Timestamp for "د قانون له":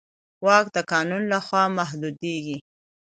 0.75-1.39